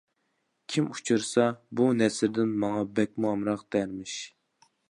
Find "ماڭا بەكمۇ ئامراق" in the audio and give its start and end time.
2.65-3.65